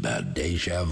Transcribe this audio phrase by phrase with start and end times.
[0.00, 0.84] Bad Deja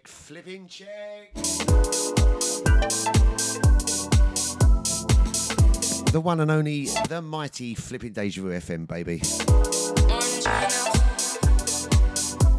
[0.00, 1.34] Flipping check.
[6.12, 9.20] The one and only, the mighty flipping Deja Vu FM, baby.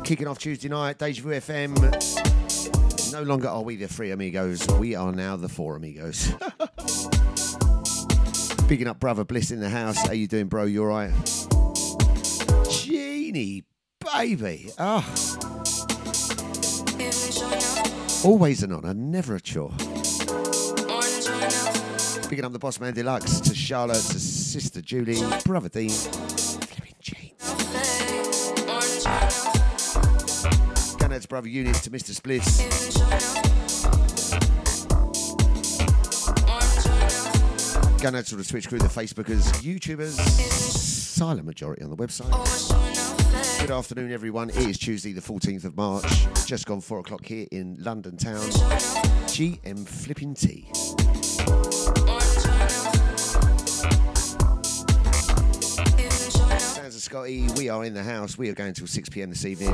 [0.03, 3.11] Kicking off Tuesday night, Deja Vu FM.
[3.11, 6.27] No longer are we the three amigos, we are now the four amigos.
[8.67, 9.97] Bigging up brother Bliss in the house.
[10.05, 10.65] How you doing, bro?
[10.65, 11.11] You alright?
[12.69, 13.63] Genie,
[13.99, 14.69] baby.
[14.77, 15.03] Ah.
[18.23, 19.73] Always an honour, never a chore.
[22.29, 27.33] Picking up the boss man deluxe to Charlotte, to sister Julie, brother Dean, flipping Gene.
[30.99, 32.13] Going brother Eunice, to Mr.
[32.17, 32.63] Spliss.
[38.01, 42.92] Going out to the Twitch crew, the Facebookers, YouTubers, silent majority on the website.
[43.63, 44.49] Good afternoon, everyone.
[44.49, 46.27] It is Tuesday, the 14th of March.
[46.45, 48.41] Just gone four o'clock here in London town.
[49.29, 50.67] GM Flipping Tea.
[56.73, 57.57] Sounds of Scotte.
[57.57, 58.37] We are in the house.
[58.37, 59.73] We are going till 6 pm this evening.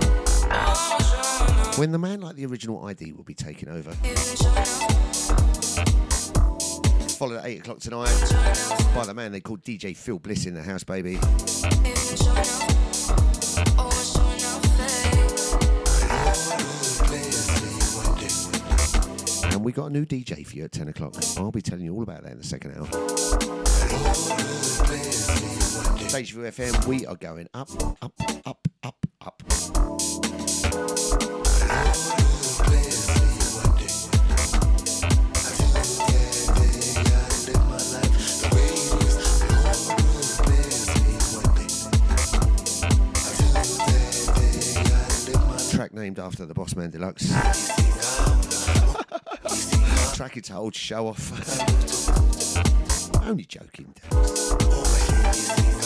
[1.78, 3.92] When the man like the original ID will be taking over.
[7.18, 8.14] Followed at 8 o'clock tonight
[8.94, 11.18] by the man they call DJ Phil Bliss in the house, baby.
[19.60, 21.16] And we got a new DJ for you at 10 o'clock.
[21.36, 22.86] I'll be telling you all about that in the second hour.
[26.08, 27.70] Deja Vu FM, we are going up,
[28.02, 28.14] up,
[28.46, 29.44] up, up, up.
[45.70, 47.99] Track named after the Bossman Deluxe.
[50.20, 51.32] Track it's old show off.
[53.26, 53.96] Only joking.
[54.12, 55.79] Genie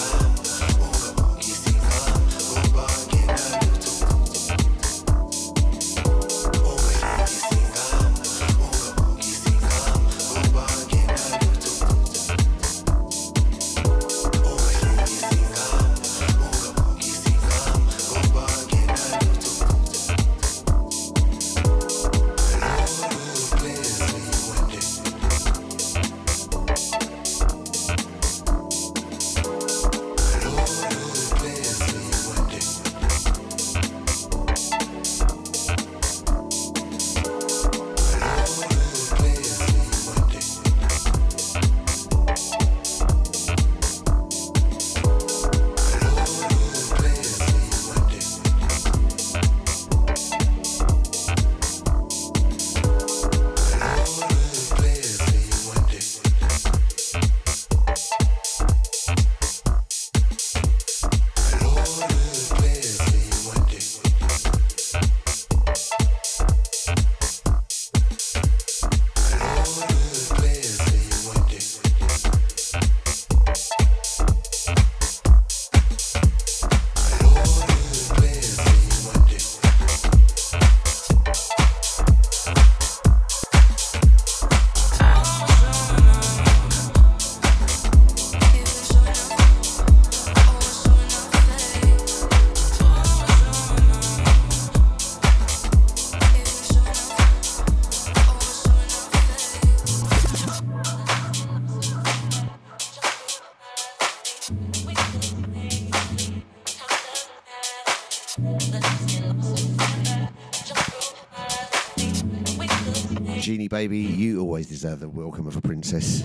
[114.64, 116.22] always deserve the welcome of a princess.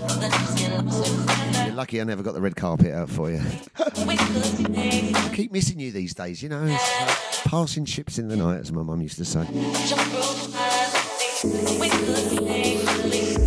[1.65, 3.41] You're lucky I never got the red carpet out for you.
[3.77, 6.63] I keep missing you these days, you know.
[6.63, 6.79] Like
[7.43, 9.43] passing ships in the night, as my mum used to say.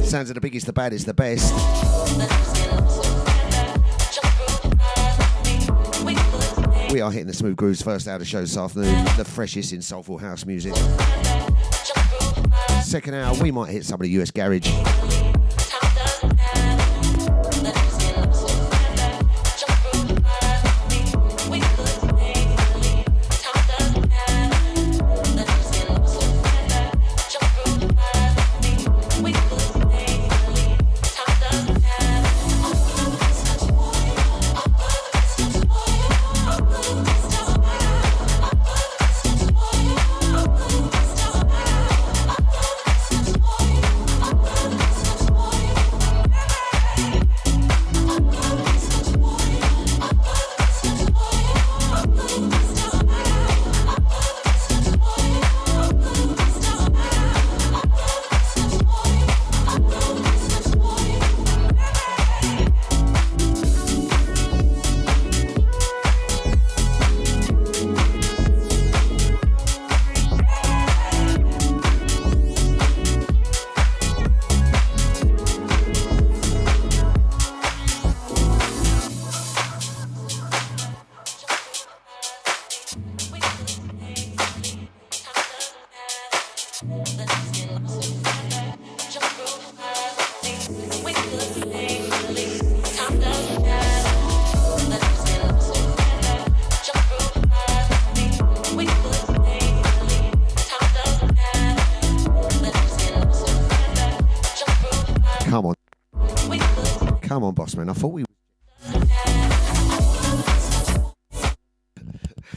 [0.04, 1.54] Sounds of the biggest, the baddest, the best.
[6.92, 9.80] We are hitting the smooth grooves first hour of show this afternoon, the freshest in
[9.80, 10.74] soulful house music.
[12.92, 14.91] Second hour, we might hit some of the US garage.
[107.82, 107.90] Man.
[107.90, 108.22] I thought we.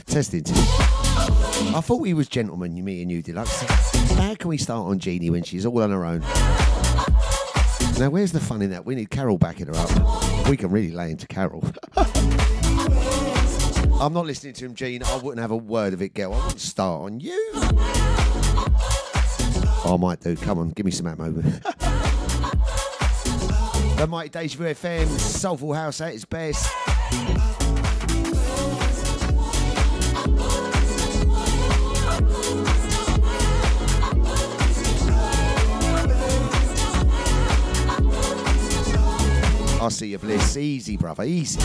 [0.06, 0.44] Testing.
[0.48, 3.64] I thought we was gentlemen, you me and you, Deluxe.
[4.12, 6.20] How can we start on Jeannie when she's all on her own?
[8.00, 8.86] Now, where's the fun in that?
[8.86, 10.48] We need Carol backing her up.
[10.48, 11.64] We can really lay into Carol.
[14.00, 15.02] I'm not listening to him, Gene.
[15.04, 16.34] I wouldn't have a word of it, girl.
[16.34, 17.52] I wouldn't start on you.
[19.86, 20.36] I might do.
[20.36, 21.32] Come on, give me some ammo.
[24.06, 26.70] the Mighty Deja Vu FM, Soulful House at its best.
[39.82, 40.56] I'll see your bliss.
[40.56, 41.60] Easy, brother, easy.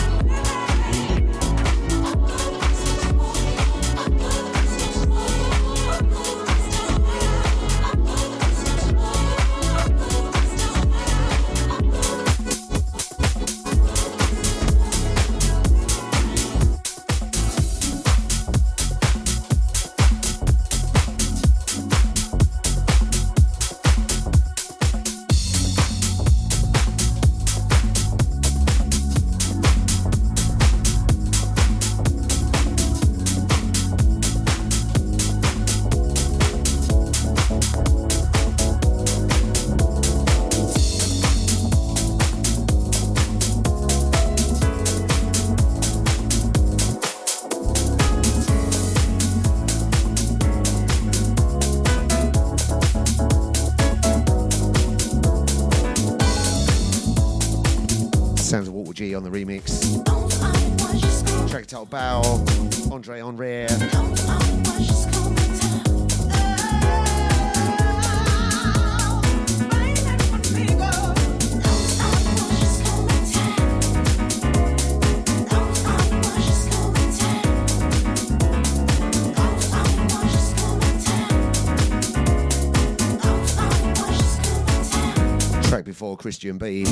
[86.41, 86.90] Christian B.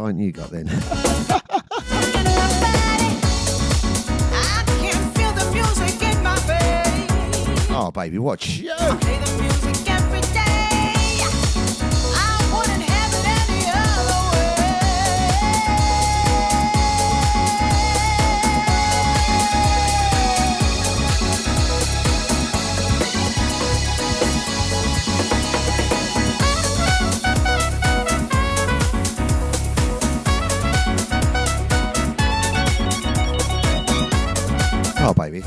[0.00, 0.66] client you got then?
[0.70, 0.72] I
[4.80, 6.16] can feel the music in
[7.76, 8.98] oh baby, what show?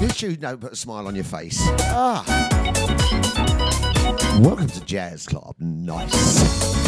[0.09, 1.59] Shoe don't put a smile on your face.
[1.81, 2.23] Ah.
[4.41, 5.55] Welcome to Jazz Club.
[5.59, 6.83] Nice.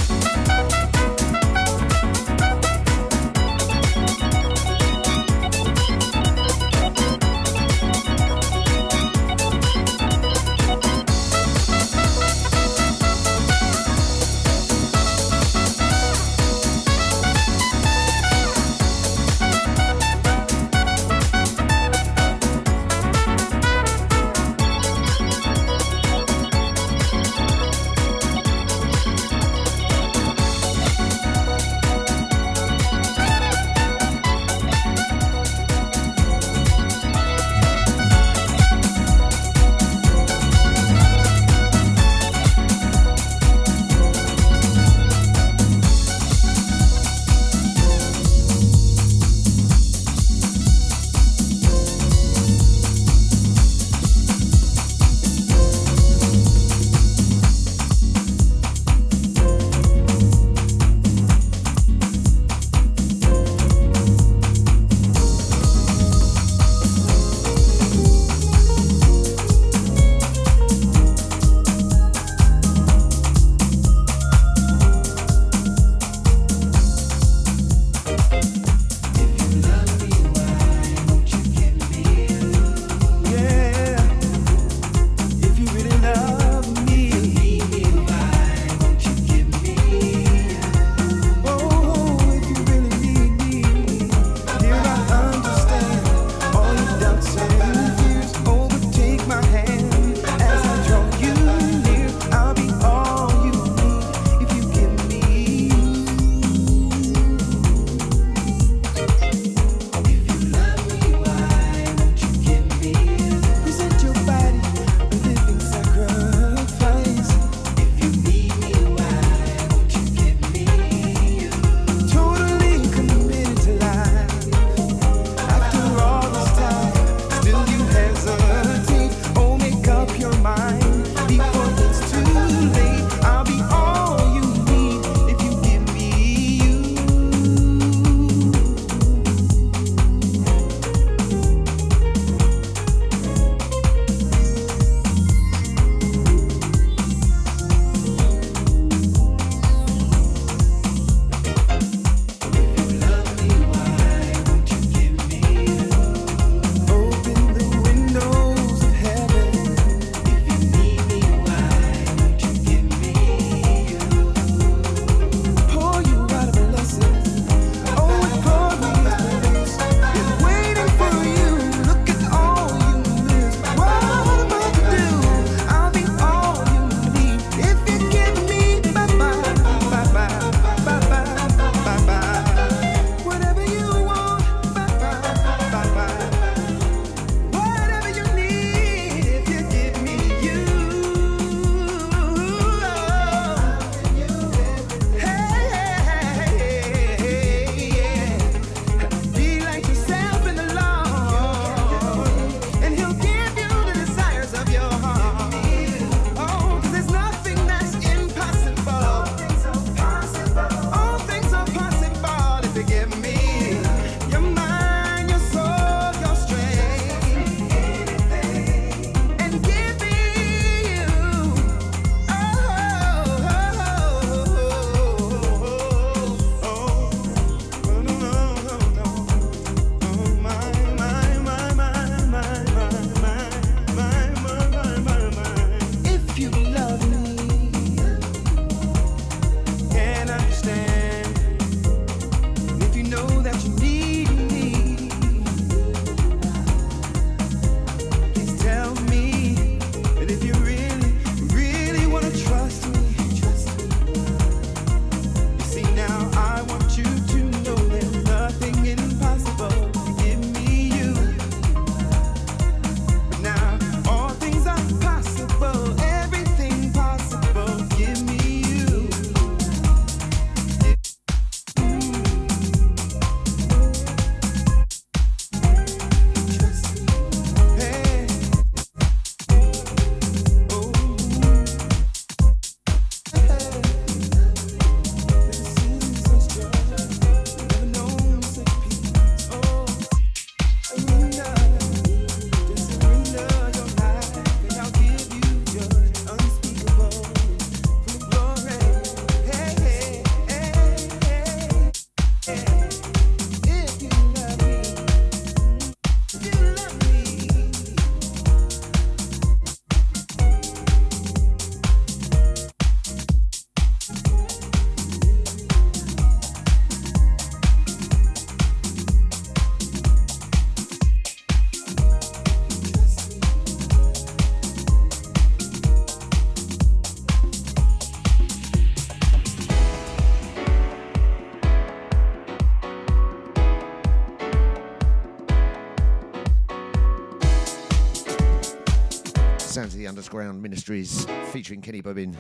[340.26, 342.36] Underground Ministries featuring Kenny Bobbien.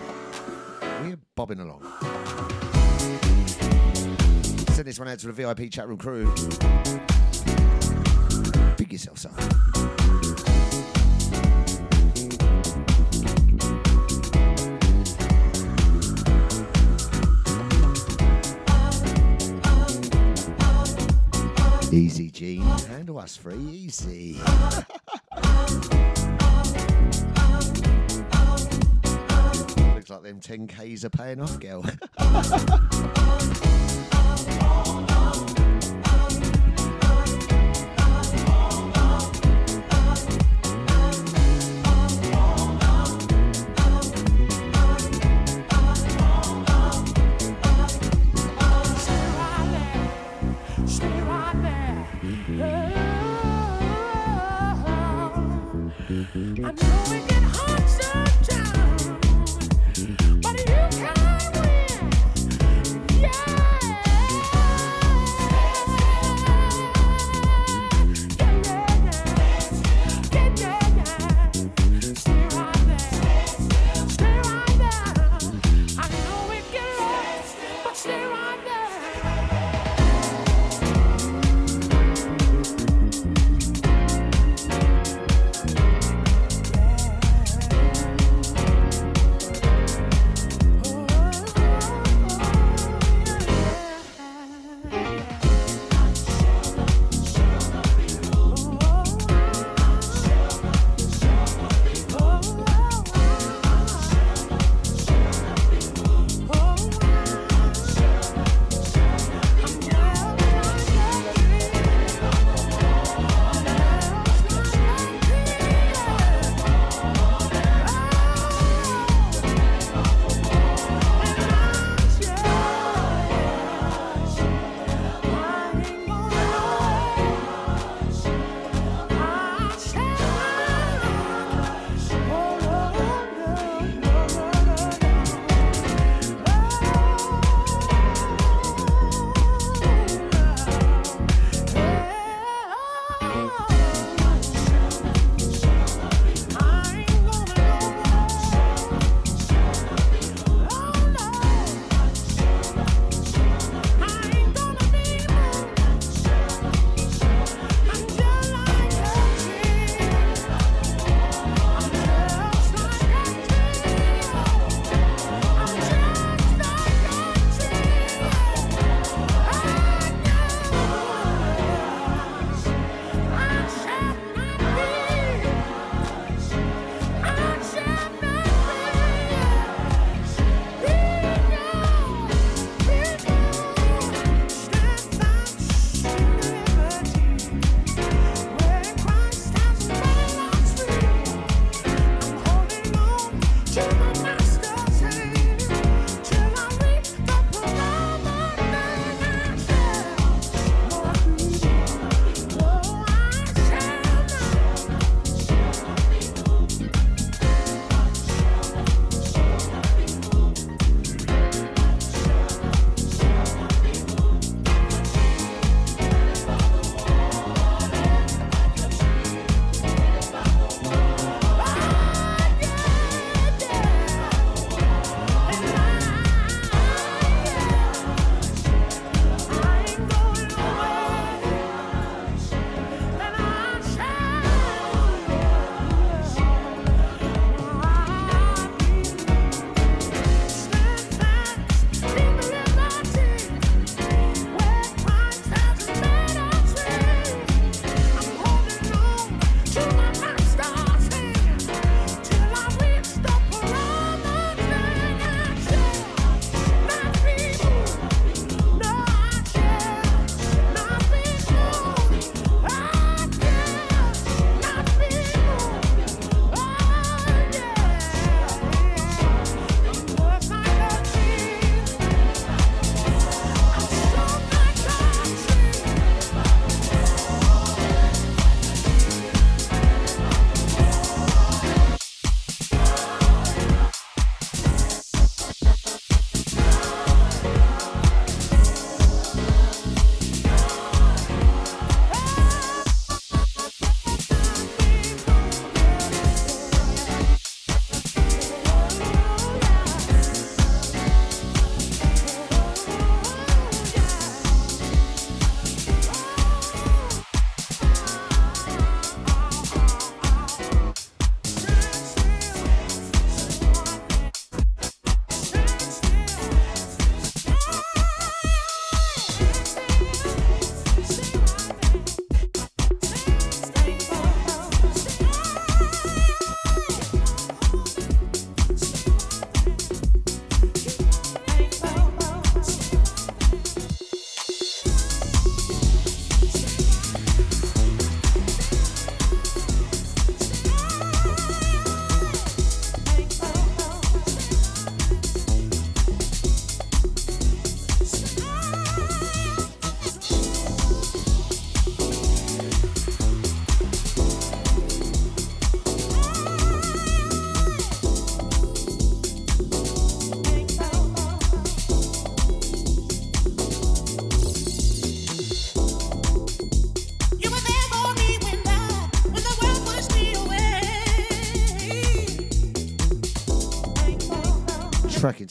[1.04, 1.84] We're bobbing along.
[4.74, 6.34] Send this one out to the VIP chat room crew.
[8.76, 9.75] Big yourself up.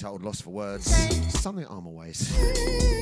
[0.04, 0.94] Entitled Lost for Words.
[1.40, 2.93] Something I'm always.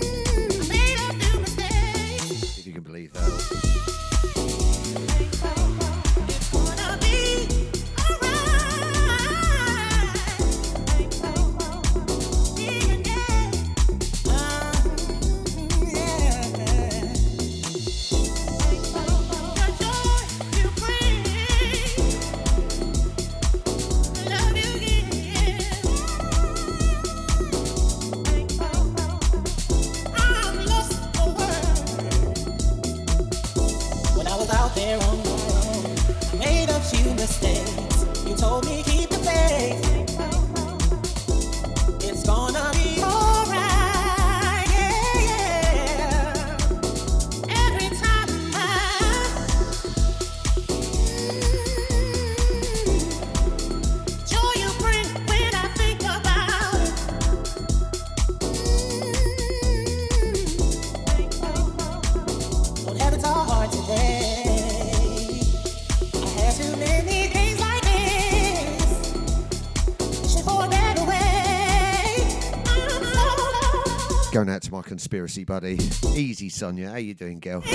[74.73, 75.79] My conspiracy buddy.
[76.17, 76.89] Easy, Sonia.
[76.89, 77.61] How you doing, girl?
[77.61, 77.69] The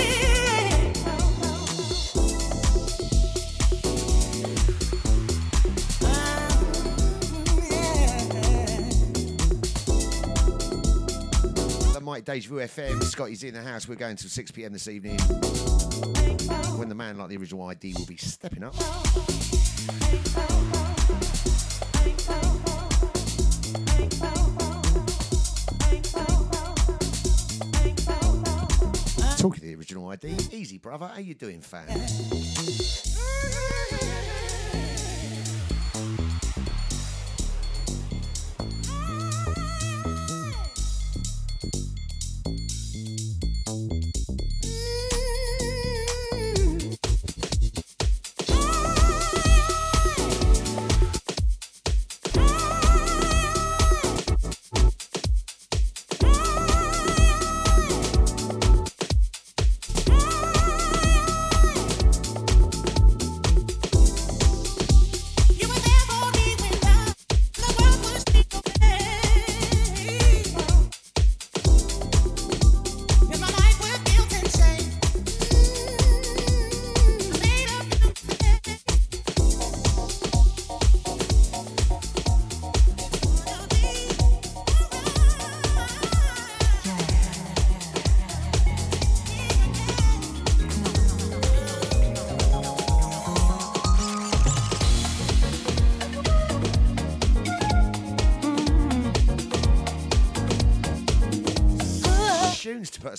[12.02, 13.04] Mike Deja Vu FM.
[13.04, 13.86] Scotte's in the house.
[13.86, 14.72] We're going till 6 p.m.
[14.72, 15.20] this evening.
[16.78, 18.74] When the man like the original ID will be stepping up.
[30.08, 30.36] ID.
[30.52, 31.06] Easy, brother.
[31.06, 31.86] How you doing, fam?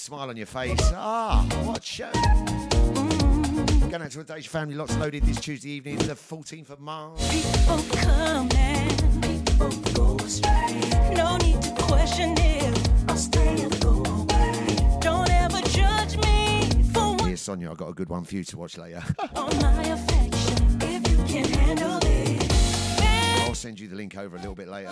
[0.09, 0.79] smile on your face.
[0.95, 2.09] Ah, what show.
[3.89, 7.19] Going out to a Deja family lots loaded this Tuesday evening, the 14th of March.
[7.29, 10.81] People come and people go astray.
[11.15, 14.77] No need to question if I'll stay or go away.
[14.99, 18.43] Don't ever judge me for what Here's Sonia, I've got a good one for you
[18.45, 19.03] to watch later.
[19.35, 20.77] on my affection.
[20.81, 24.89] If you can handle it, I'll send you the link over a little bit later.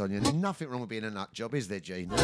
[0.00, 2.10] Always say, Sonia, there's nothing wrong with being a nut job, is there, Gene?
[2.12, 2.16] oh,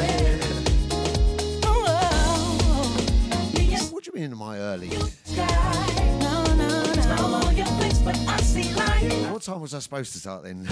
[3.92, 4.88] What do you mean, am I early?
[4.96, 5.10] on.
[9.32, 10.66] What time was I supposed to start then?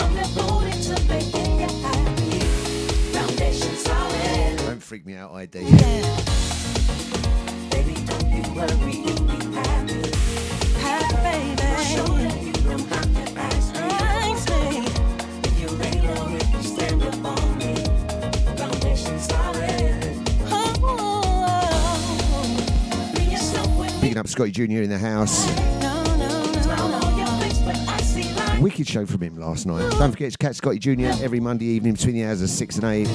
[0.00, 2.40] I'm not voted to making you happy.
[3.12, 4.58] Foundation solid.
[4.58, 5.60] Don't freak me out, ID.
[7.70, 7.94] Baby,
[24.16, 24.82] up Scotty Jr.
[24.82, 25.46] in the house.
[28.60, 29.90] Wicked show from him last night.
[29.92, 31.22] Don't forget to catch Scotty Jr.
[31.22, 33.06] every Monday evening between the hours of 6 and 8.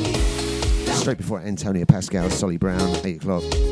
[0.93, 3.66] Straight before Antonio Pascal, Solly Brown, 8 o'clock.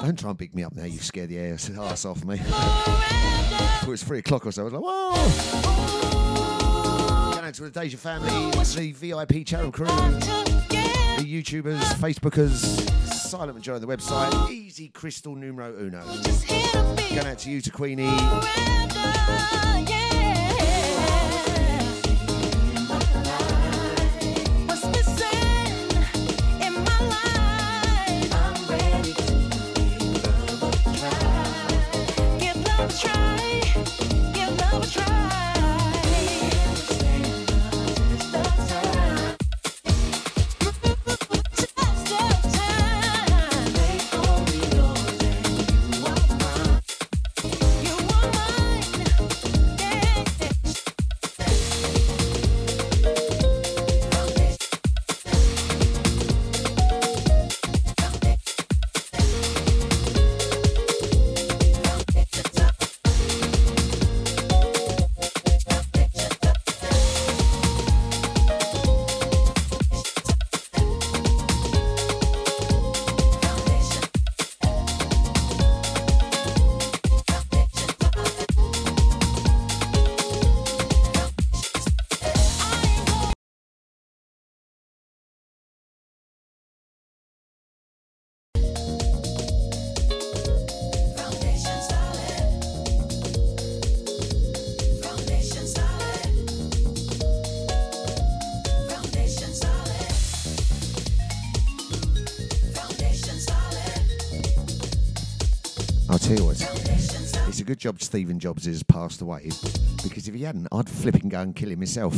[0.02, 2.38] Don't try and pick me up now, you scared the ass, ass off me.
[2.38, 4.60] It was 3 o'clock or so.
[4.62, 5.14] I was like, whoa!
[7.32, 13.84] Going out to the Deja family, the VIP channel crew, the YouTubers, Facebookers, Silent Majority
[13.84, 16.02] on the website, Easy Crystal Numero Uno.
[16.22, 18.04] Just here to be Going out to you, to Queenie,
[107.70, 109.48] good job Stephen Jobs has passed away
[110.02, 112.16] because if he hadn't, I'd flip and go and kill him myself.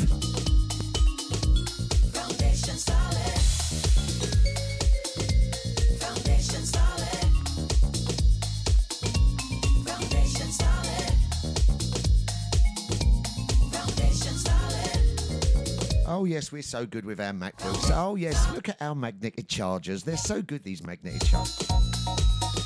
[16.06, 17.90] Oh, yes, we're so good with our MacBooks.
[17.94, 20.02] Oh, yes, look at our magnetic chargers.
[20.02, 21.68] They're so good, these magnetic chargers.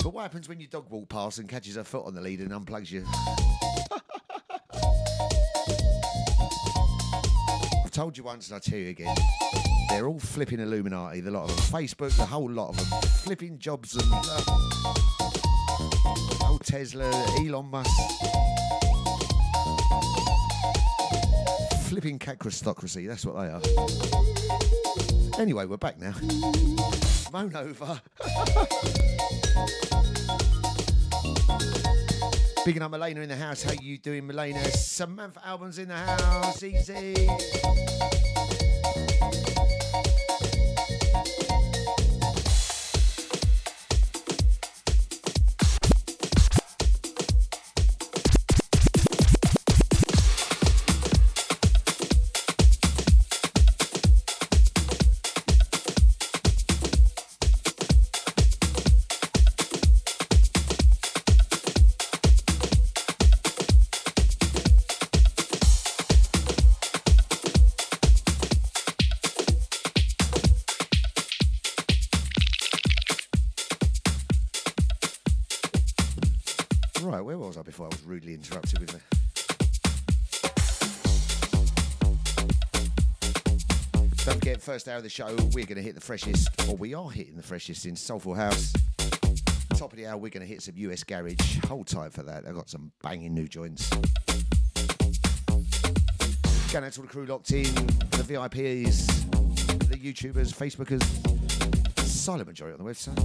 [0.07, 2.39] But what happens when your dog walks past and catches her foot on the lead
[2.39, 3.05] and unplugs you?
[7.85, 9.13] I've told you once and I'll tell you again.
[9.89, 11.83] They're all flipping Illuminati, the lot of them.
[11.83, 12.87] Facebook, the whole lot of them.
[13.25, 14.43] Flipping Jobs and uh,
[16.45, 17.91] old Tesla, Elon Musk.
[21.89, 23.61] Flipping cacrostocracy, that's what they are.
[25.43, 26.15] Anyway, we're back now.
[27.33, 28.01] Moan over.
[32.65, 33.63] Bigging up Milena in the house.
[33.63, 34.61] How you doing, Milena?
[34.73, 36.63] Samantha Albums in the house.
[36.63, 37.15] Easy.
[84.77, 87.35] First hour of the show, we're going to hit the freshest, or we are hitting
[87.35, 88.75] the freshest in Soulful House.
[89.71, 91.61] Top of the hour, we're going to hit some US Garage.
[91.65, 92.45] Hold tight for that.
[92.47, 93.89] I've got some banging new joints.
[96.71, 99.07] Going out to the crew locked in, the VIPs,
[99.89, 101.03] the YouTubers, Facebookers,
[102.01, 103.17] silent majority on the website.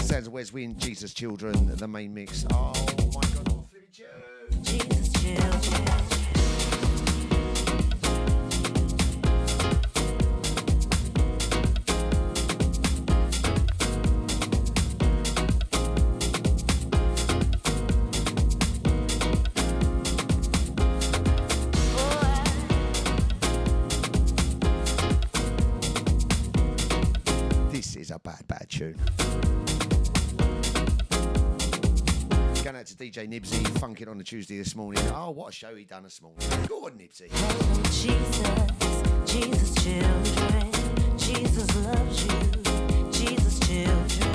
[0.00, 2.46] Sounds of Wes Win, Jesus Children, the main mix.
[2.50, 2.72] Oh
[3.12, 3.47] my god,
[33.98, 35.02] Nibsy, on a Tuesday this morning.
[35.14, 36.38] Oh, what a show he done this morning.
[36.68, 37.28] Go on, Nibsy.
[37.90, 44.27] Jesus, Jesus children, Jesus loves you, Jesus children,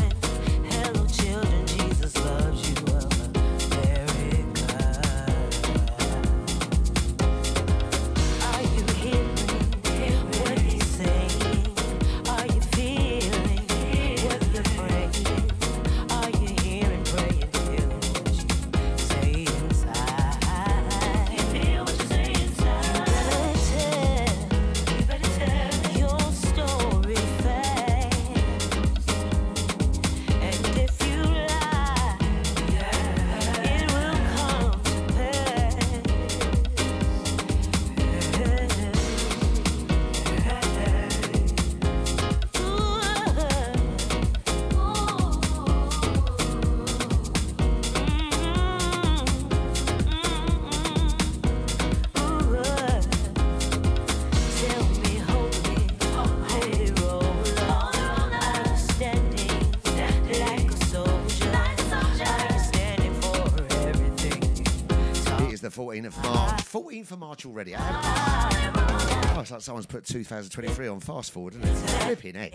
[65.64, 66.62] the 14th of March.
[66.62, 67.74] 14th of March already.
[67.74, 67.80] Eh?
[67.80, 71.78] Oh, it's like someone's put 2023 on fast forward, isn't it?
[72.04, 72.52] Flipping out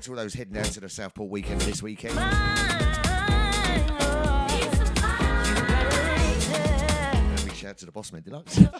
[0.00, 2.14] to all those heading down to the Southport weekend this weekend.
[2.14, 2.22] Big
[7.54, 8.58] shout out to the Boss Man Deluxe.
[8.58, 8.72] Going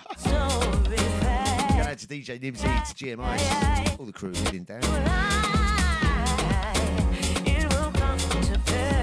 [1.89, 4.81] out to DJ Nibsy, to GMI, all the crew heading down.
[8.71, 9.00] To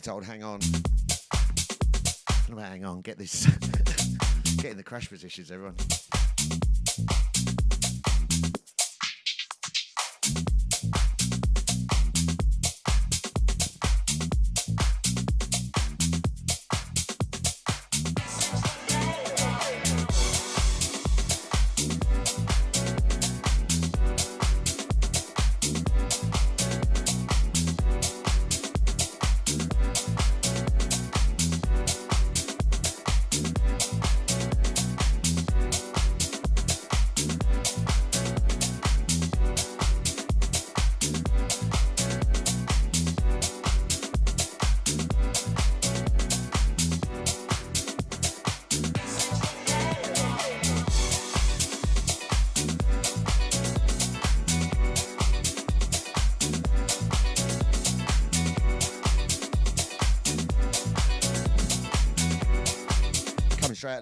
[0.00, 0.60] It told, hang on.
[2.56, 3.02] Hang on?
[3.02, 3.44] Get this.
[4.56, 5.74] Get in the crash positions, everyone.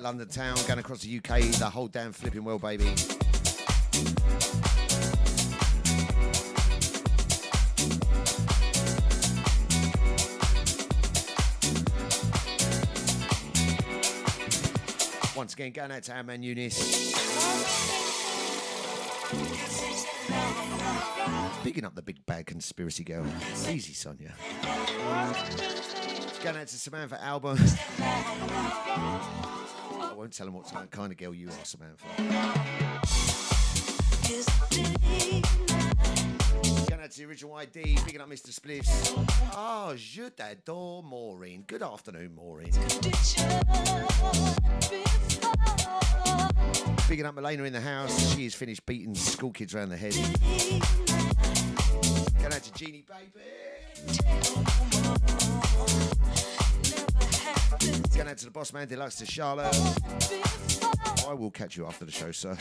[0.09, 2.87] London town, going across the UK, the whole damn flipping world, baby.
[15.37, 17.13] Once again, going out to our man Eunice.
[21.63, 23.27] Bigging up the big bad conspiracy girl.
[23.69, 24.33] Easy, Sonia.
[26.43, 27.59] Going out to Samantha Alba.
[30.19, 32.05] Won't tell them what kind of girl you are, Samantha.
[36.89, 38.51] Going out to the original ID, picking up Mr.
[38.51, 39.13] Spliffs.
[39.55, 41.63] Oh, je t'adore, Maureen.
[41.69, 42.73] Good afternoon, Maureen.
[47.07, 48.35] Picking up Milena in the house.
[48.35, 50.15] She has finished beating school kids around the head.
[52.41, 53.45] Going out to Jeannie, baby.
[57.71, 59.75] Going out to the boss man, deluxe to Charlotte.
[61.29, 62.57] I will catch you after the show, sir.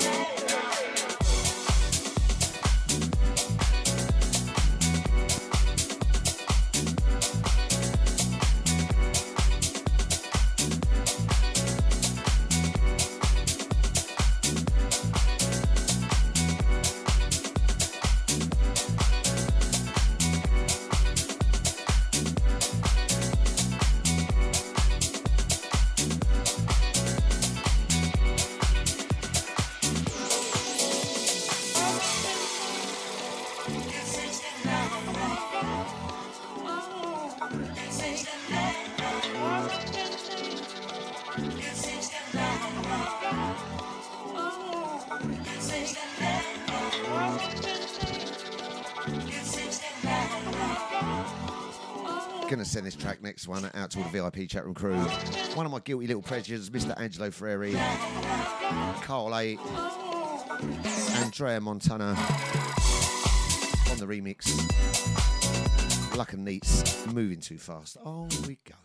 [53.48, 54.96] One out to all the VIP chat room crew.
[55.56, 57.00] One of my guilty little pleasures, Mr.
[57.00, 57.74] Angelo Ferreri,
[59.02, 59.58] Carl A,
[61.24, 62.16] Andrea Montana
[63.90, 64.56] on the remix.
[66.16, 67.98] Luck and Neats, moving too fast.
[68.04, 68.76] On we go.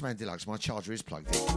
[0.00, 1.49] Deluxe, my charger is plugged in.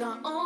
[0.00, 0.39] Respect, the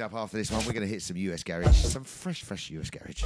[0.00, 0.64] up after this one.
[0.66, 3.22] We're going to hit some US garage, some fresh, fresh US garage.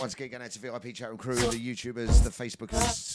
[0.00, 3.07] Once again, going out to VIP chat and crew, the YouTubers, the Facebookers.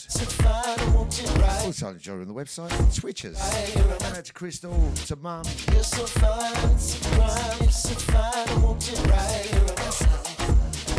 [1.64, 3.36] Also enjoying the website, Twitchers.
[3.72, 5.44] Shout out to Crystal, to Mum.
[5.72, 9.90] You're so fine, so prime, you're so fine, I want you right here on my
[9.90, 10.38] side,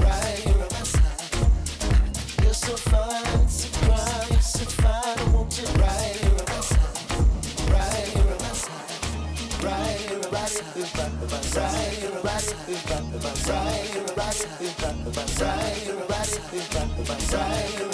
[0.01, 2.43] right here on my side.
[2.43, 6.61] You're so fine, so prime, you're so fine, I want you right here on my
[6.61, 6.97] side,
[7.71, 8.91] right here on my side,
[9.63, 10.75] right here on my side,
[11.55, 13.84] right here on my side, right here on my side.
[14.35, 14.49] Side
[15.15, 17.85] by side, side by side, side by side,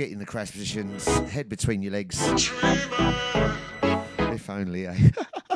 [0.01, 2.19] get in the crash positions, head between your legs.
[4.19, 4.97] If only, eh?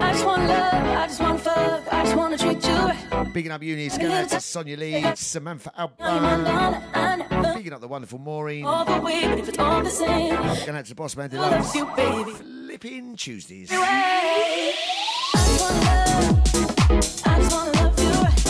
[0.00, 3.32] I just want love, I just want fuck, I just want to treat you.
[3.32, 7.54] Bigging up Uni Scanner to Sonia Lee, Samantha Alba.
[7.54, 8.64] Bigging up the wonderful Maureen.
[8.64, 10.34] All the way, but if it's all the same.
[10.34, 11.72] Going out to Boss Man Deluxe.
[11.76, 12.32] you, baby.
[12.32, 13.70] Flipping Tuesdays.
[13.72, 14.74] I
[15.34, 18.41] just want love, I just want to love you.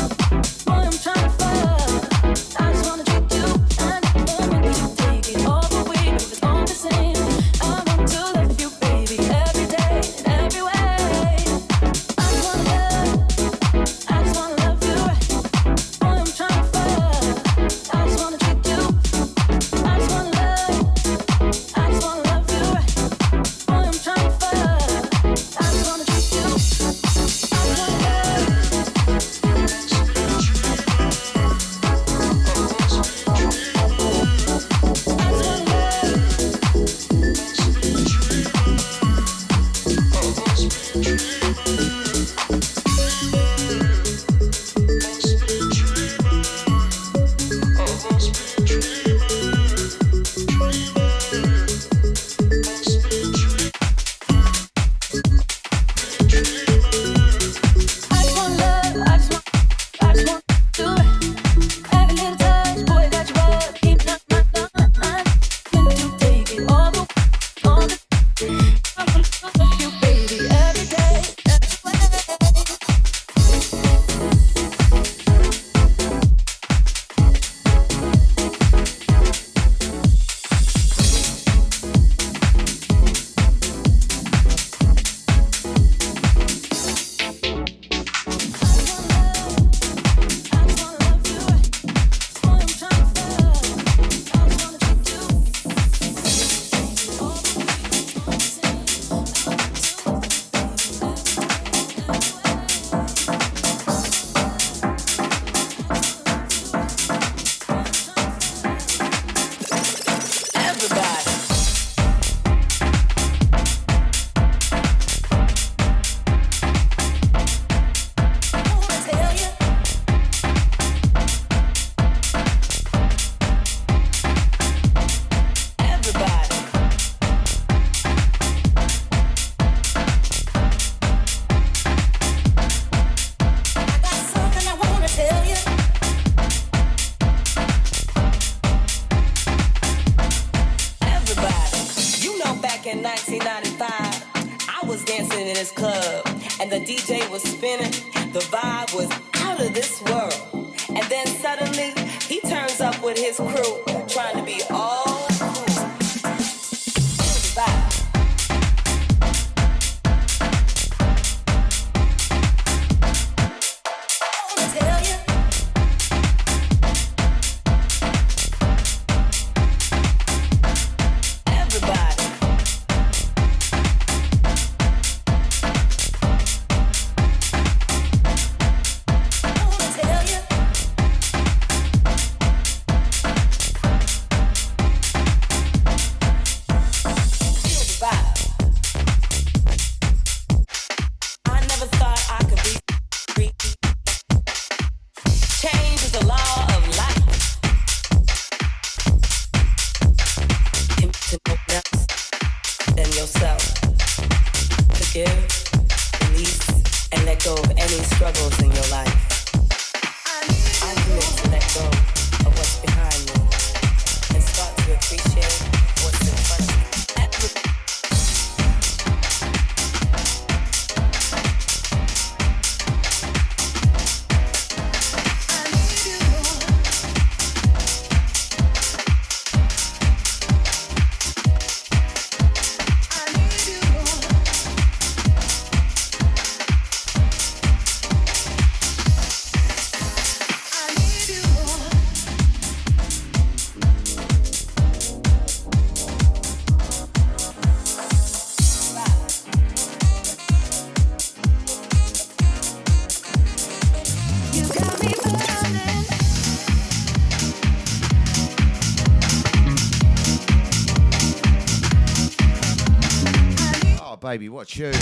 [264.62, 264.94] What tune?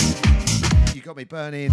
[0.95, 1.69] You got me burning.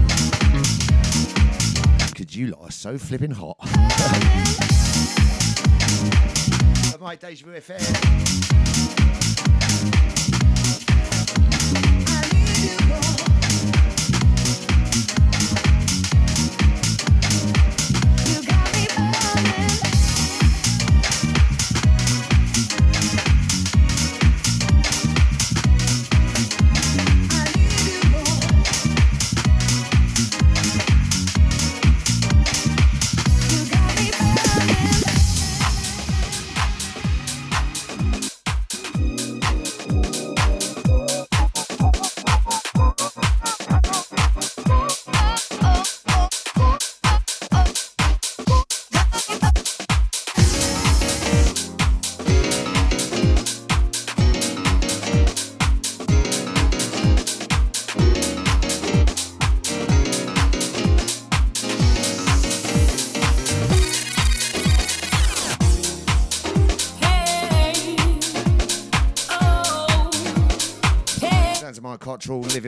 [2.07, 3.57] Because you lot are so flipping hot.
[6.93, 8.88] At my Deja FM.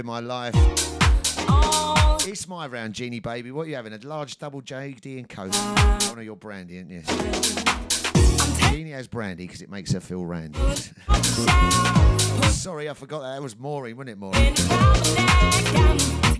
[0.00, 0.54] Living my life.
[1.50, 3.52] oh, It's my round, Genie baby.
[3.52, 3.92] What are you having?
[3.92, 5.52] A large double JD and Coke.
[6.08, 7.02] One of your brandy, aren't you?
[8.70, 10.58] Genie has brandy because it makes her feel randy.
[12.48, 13.34] Sorry, I forgot that.
[13.34, 14.54] That was Maureen, wasn't it, Maureen?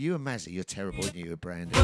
[0.01, 1.79] You and Mazzy, you're terrible, aren't you, with brandy?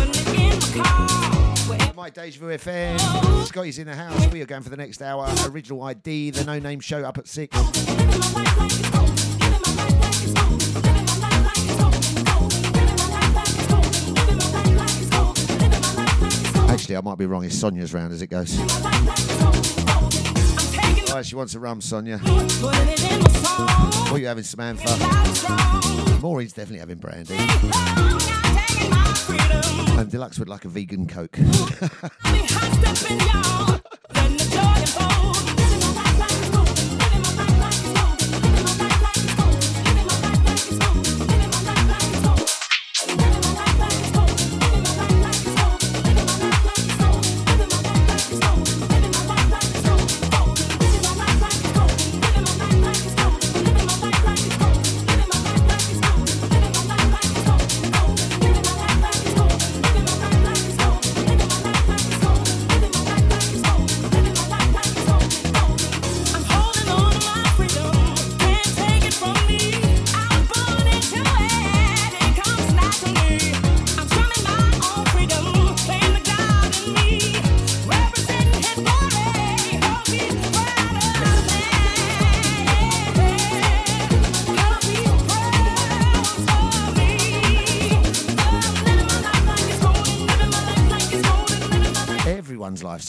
[1.94, 3.44] My Deja Vu FM.
[3.44, 4.32] Scotte's in the house.
[4.32, 5.28] We are going for the next hour.
[5.50, 7.54] Original ID, the no name show up at six.
[16.86, 17.44] Actually, I might be wrong.
[17.44, 18.56] It's Sonia's round as it goes.
[21.10, 22.18] Oh, she wants a rum, Sonia.
[22.18, 24.96] What are you having, Samantha?
[26.22, 27.34] Maureen's definitely having brandy.
[29.98, 31.36] And Deluxe would like a vegan Coke.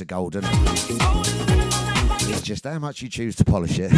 [0.01, 0.43] A golden.
[2.29, 3.91] It's just how much you choose to polish it.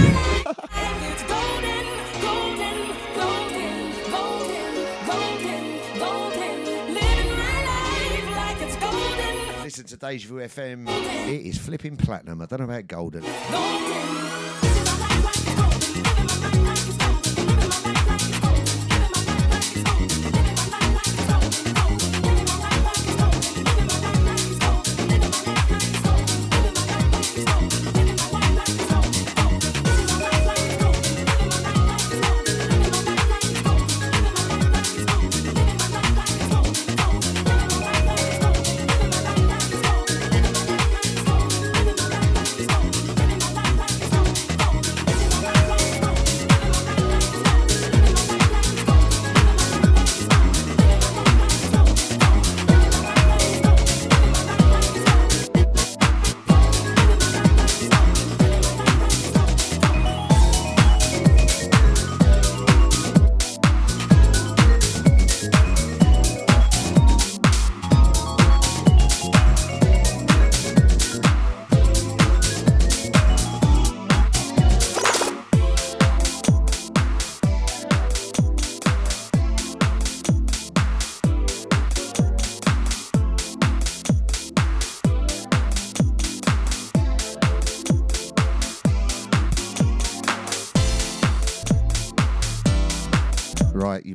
[9.63, 10.87] Listen to Deja Vu FM.
[11.27, 12.41] It is flipping platinum.
[12.41, 13.23] I don't know about golden.
[13.51, 13.88] golden.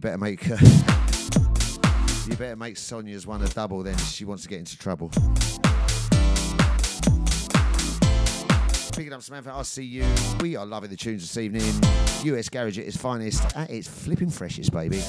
[0.05, 0.51] Better make.
[0.51, 0.59] Uh,
[2.27, 3.83] you better make Sonia's one a double.
[3.83, 5.09] Then she wants to get into trouble.
[8.93, 10.05] Picking up Samantha, I'll see you.
[10.41, 11.63] We are loving the tunes this evening.
[12.25, 15.03] US Garage at its finest, at its flipping freshest, baby.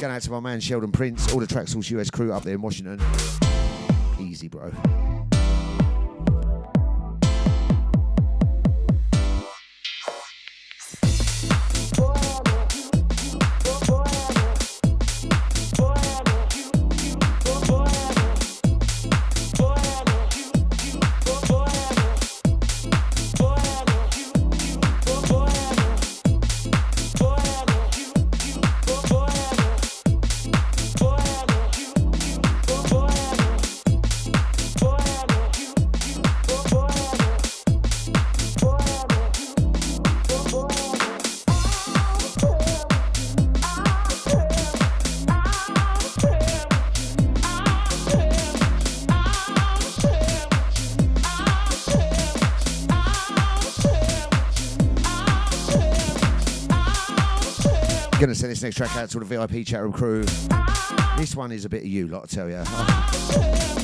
[0.00, 2.56] Going out to my man Sheldon Prince, all the Track Source US crew up there
[2.56, 3.00] in Washington.
[4.18, 4.72] Easy, bro.
[58.62, 60.24] Next track out to the VIP chat room crew.
[61.16, 63.78] This one is a bit of you, lot, I tell you.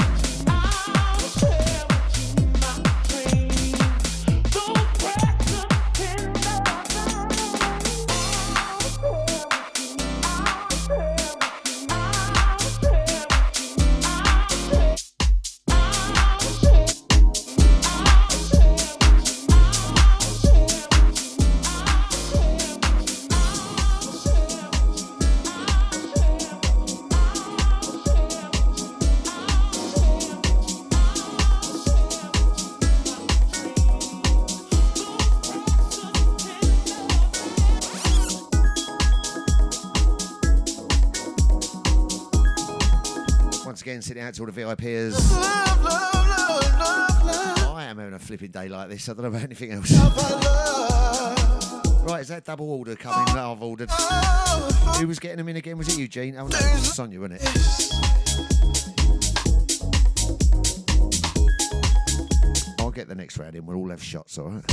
[44.08, 45.14] sitting out to all the VIPers.
[47.76, 49.06] I am having a flipping day like this.
[49.06, 49.92] I don't know about anything else.
[52.08, 53.90] Right, is that double order coming that I've ordered?
[54.98, 55.76] Who was getting them in again?
[55.76, 56.36] Was it Eugene?
[56.38, 57.48] Oh no, it was Sonia, wasn't it?
[62.80, 63.66] I'll get the next round in.
[63.66, 64.66] We'll all have shots, all right?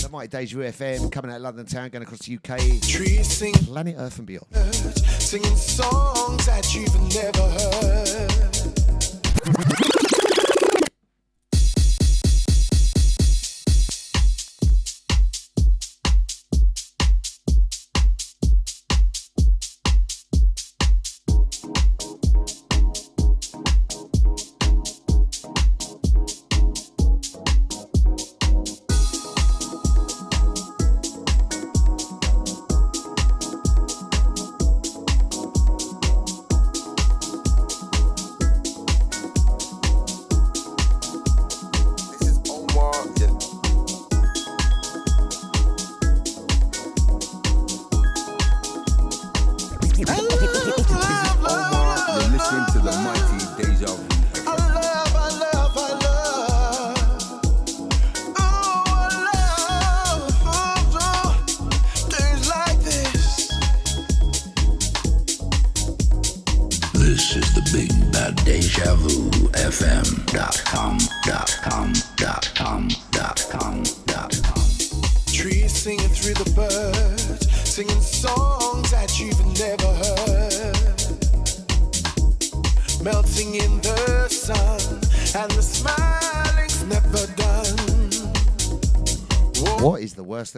[0.00, 3.94] The Mighty Deja FM coming out of London town, going across the UK, Trees planet
[3.96, 4.46] Earth and beyond.
[5.32, 7.48] Singing songs that you've never
[9.48, 9.91] heard.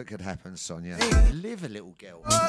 [0.05, 0.97] could happen, Sonia.
[1.33, 2.21] Live a little girl.
[2.25, 2.44] Oh.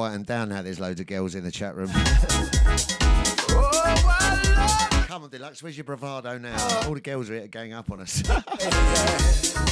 [0.00, 0.62] quieting down now.
[0.62, 1.90] There's loads of girls in the chat room.
[3.50, 6.56] oh, Come on, Deluxe, where's your bravado now?
[6.58, 6.84] Oh.
[6.88, 8.22] All the girls are here gang up on us.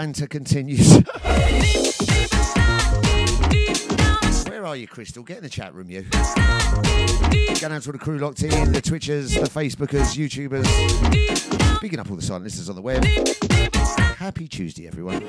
[0.00, 0.94] banter continues.
[4.48, 5.22] Where are you, Crystal?
[5.22, 6.04] Get in the chat room, you.
[7.60, 10.64] Going out to all the crew locked in, the Twitchers, the Facebookers, YouTubers.
[11.76, 13.04] Speaking up all the silent listeners on the web.
[14.16, 15.20] Happy Tuesday, everyone.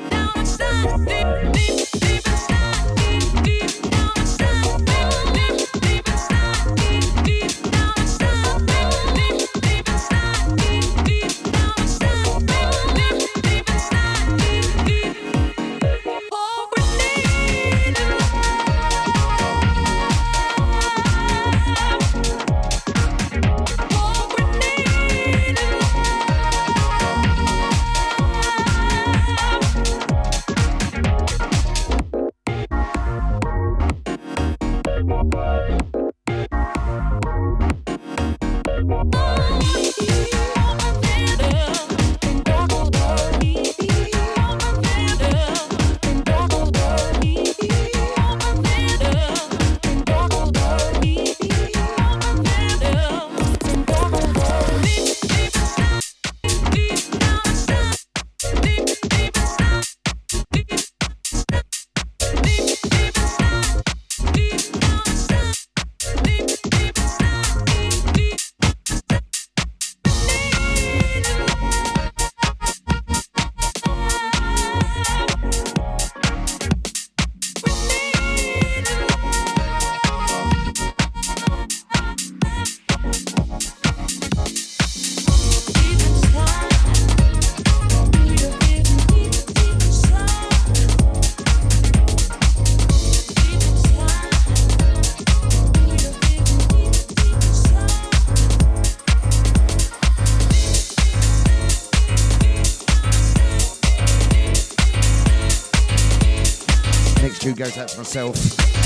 [107.62, 108.36] Goes out to myself.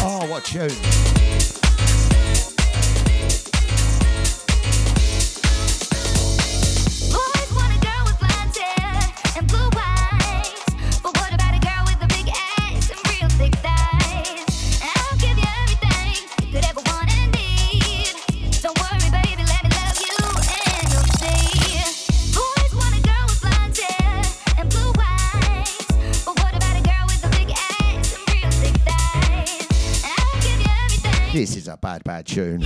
[0.02, 1.05] Oh, what tune?
[31.36, 32.64] This is a bad, bad tune.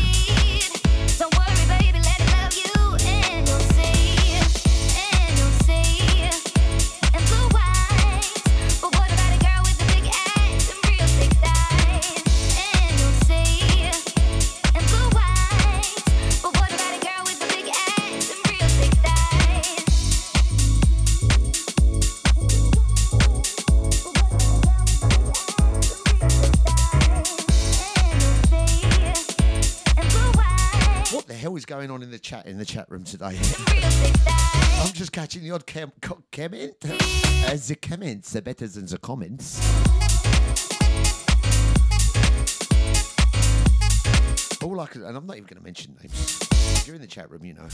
[32.29, 33.25] Chat in the chat room today?
[34.27, 36.75] I'm just catching the odd cam- co- comment.
[37.47, 39.57] As the comments are better than the comments.
[44.61, 46.85] All I could, and I'm not even going to mention names.
[46.85, 47.67] You're in the chat room, you know.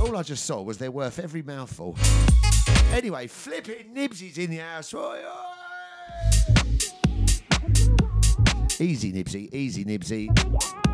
[0.00, 1.96] All I just saw was they're worth every mouthful.
[2.92, 4.92] Anyway, flipping Nibsy's in the house.
[4.92, 5.50] Oi, oi.
[8.80, 9.54] Easy, Nibsy.
[9.54, 10.89] Easy, Nibsy.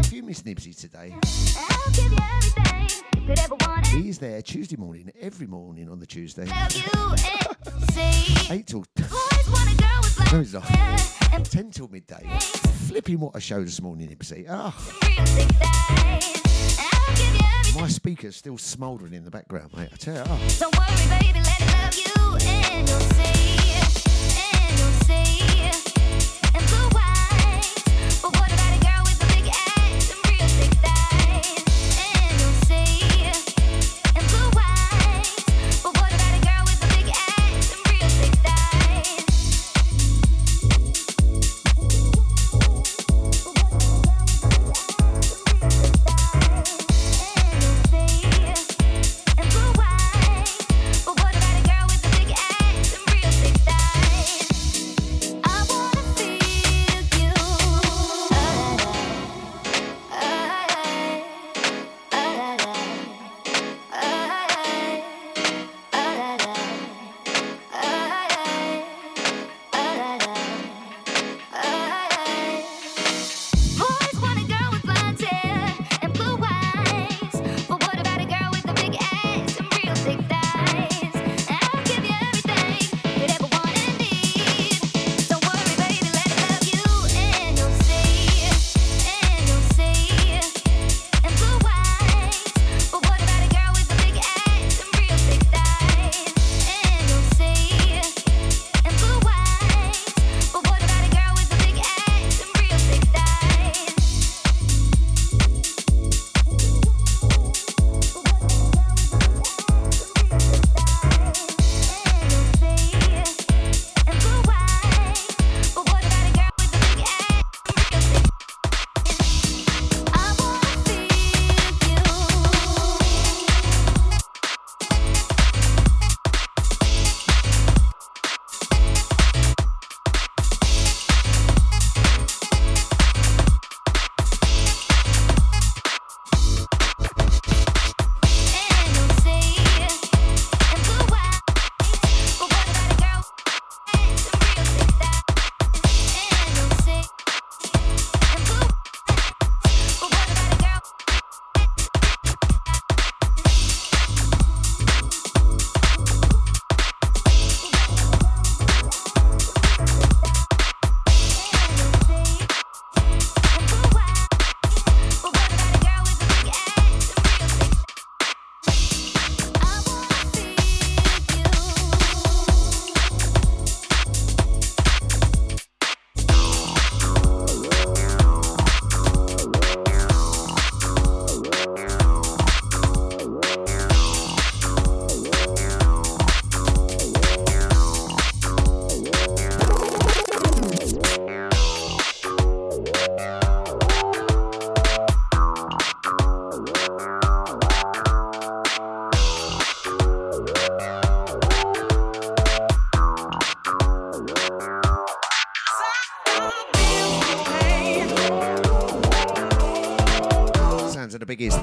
[0.00, 1.14] If you miss Nibsy today,
[1.58, 5.98] I'll give you everything you could ever want he's there Tuesday morning, every morning on
[5.98, 6.44] the Tuesday.
[6.46, 6.82] love you
[7.72, 8.54] and see.
[8.54, 8.80] 8 till.
[8.96, 9.10] Boys
[9.50, 10.64] want a girl with No, he's not.
[10.64, 10.96] hair
[11.32, 12.26] and 10 till midday.
[12.86, 14.46] Flipping what a show this morning, Nibsy.
[14.48, 16.78] Ah, real thick thighs.
[16.80, 17.82] I'll give you everything.
[17.82, 19.90] my speaker's still smouldering in the background, mate.
[19.92, 20.22] I tell you.
[20.26, 20.56] ah.
[20.58, 23.47] Don't worry, baby, let me love you and you'll see,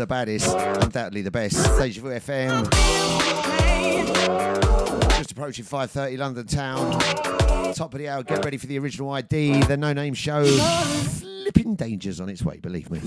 [0.06, 1.56] the baddest, undoubtedly the best.
[1.80, 2.69] Deja Vu FM.
[5.18, 6.91] Just approaching 5:30 London town.
[7.73, 8.23] Top of the hour.
[8.23, 9.64] Get ready for the original ID.
[9.64, 10.45] The No Name Show.
[10.45, 12.57] Flipping dangers on its way.
[12.57, 12.99] Believe me.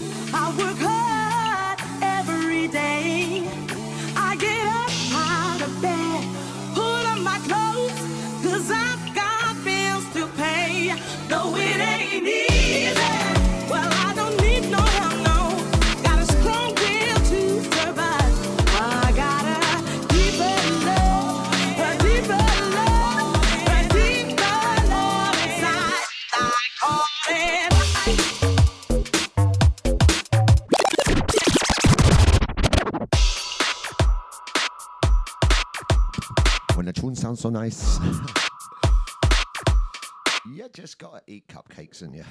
[42.02, 42.24] And you.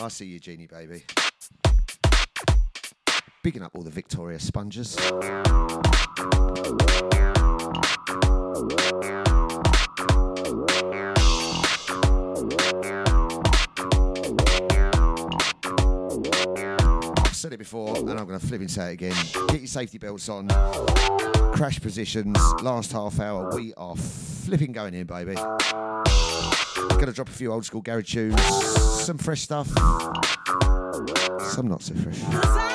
[0.00, 1.04] I see you, Genie baby.
[3.42, 4.96] Bigging up all the Victoria sponges.
[17.16, 19.14] I've said it before, and I'm going to flip and say it again.
[19.48, 20.48] Get your safety belts on.
[21.52, 22.38] Crash positions.
[22.62, 25.36] Last half hour, we are flipping going in, baby.
[26.98, 28.42] Gonna drop a few old school garage tunes,
[29.04, 29.68] some fresh stuff,
[31.52, 32.67] some not so fresh.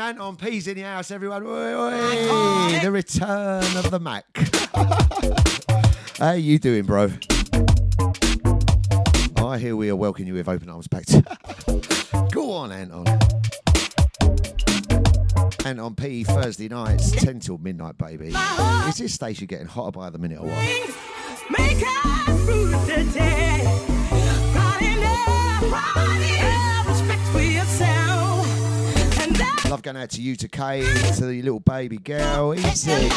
[0.00, 0.16] Love.
[0.16, 1.44] Flipping ant on peas in the house, everyone.
[1.46, 2.80] Oi, oi.
[2.80, 4.24] The return of the Mac.
[6.18, 7.10] How you doing, bro?
[9.44, 11.06] I hear we are welcoming you with open arms back.
[11.06, 13.06] To Go on, Anton.
[15.64, 18.32] Anton P Thursday nights, 10 till midnight, baby.
[18.88, 20.90] Is this station getting hotter by the minute or what?
[29.70, 30.82] Love going out to you, to Kay,
[31.14, 32.52] to the little baby girl.
[32.54, 33.08] Easy.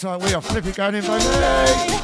[0.00, 1.24] We are flipping going in, baby.
[1.24, 1.97] It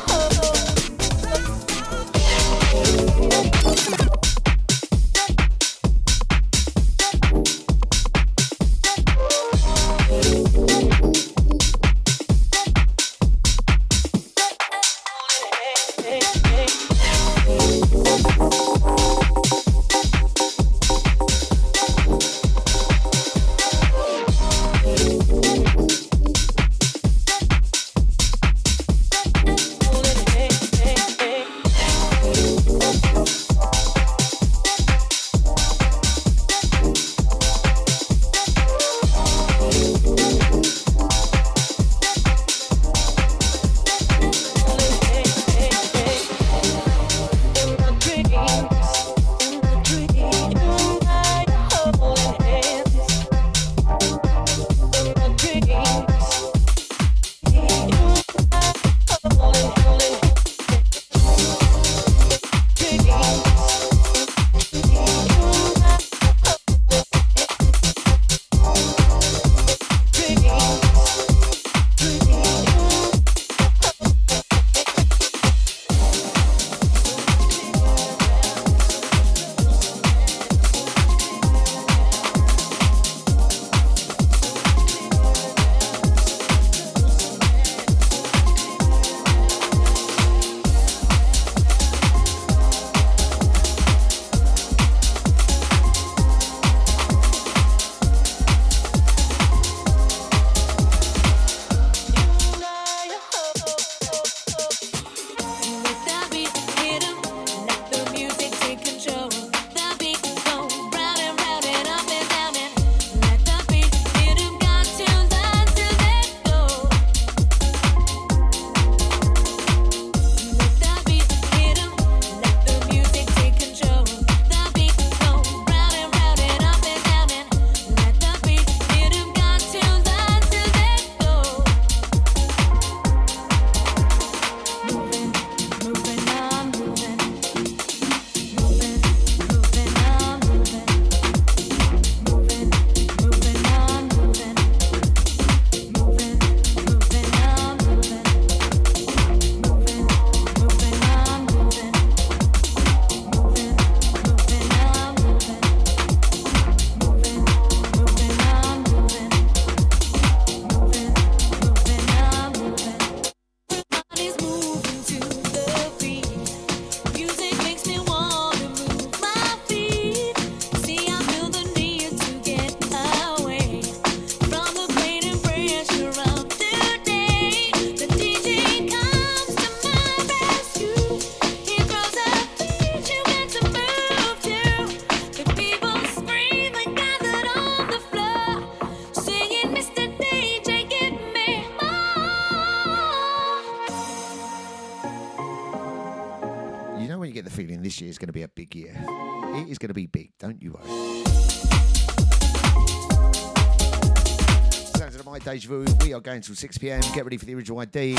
[206.25, 207.03] going till 6 pm.
[207.13, 208.17] Get ready for the original ID.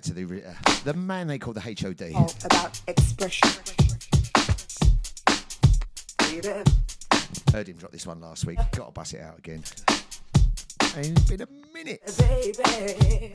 [0.00, 0.54] out to the uh,
[0.84, 2.12] the man they call the HOD.
[2.14, 3.48] All about expression.
[7.52, 8.58] Heard him drop this one last week.
[8.72, 9.62] Got to bust it out again.
[10.96, 12.00] Ain't been a minute.
[12.18, 13.32] Baby.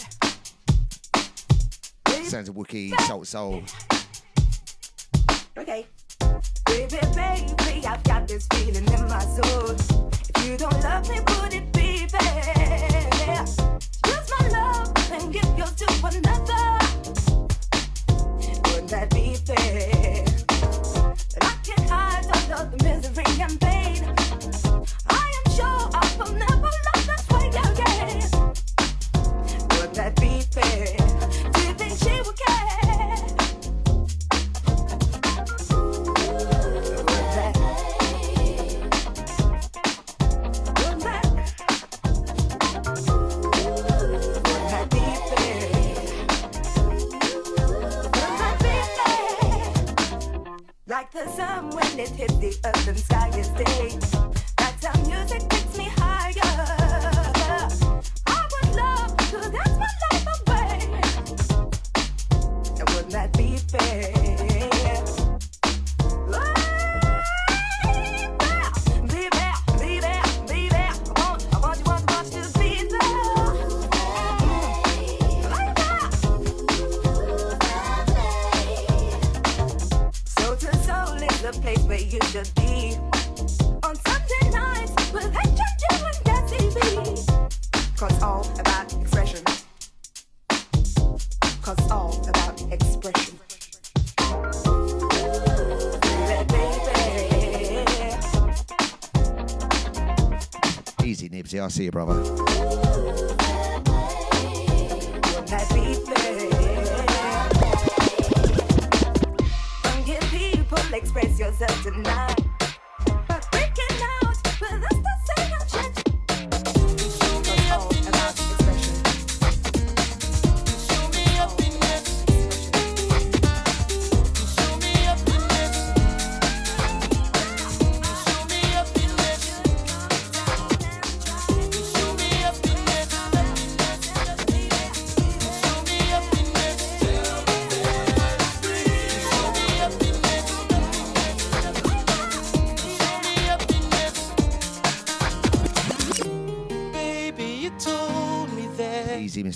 [2.23, 3.63] Sounds a Wookiee, Salt Soul.
[101.59, 102.44] I'll see you, brother.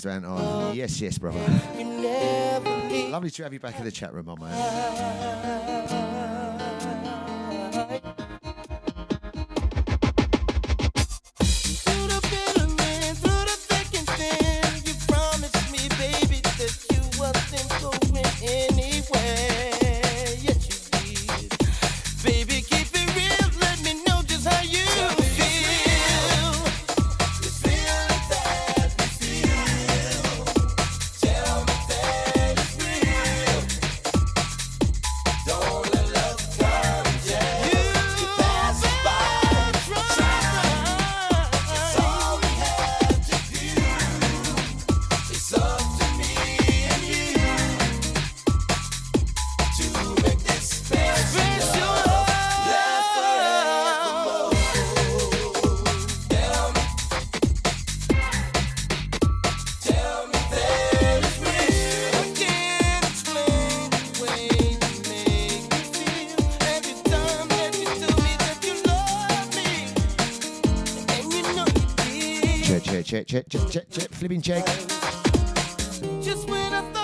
[0.00, 0.74] James on.
[0.74, 1.38] Yes, yes, brother.
[3.10, 6.39] Lovely to have you back in the chat room, my man.
[73.30, 74.66] check, check, check, check, flipping check.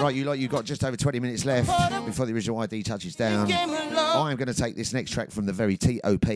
[0.01, 1.69] Right, you like you got just over 20 minutes left
[2.05, 3.53] before the original ID touches down.
[3.53, 6.27] I am going to take this next track from the very TOP.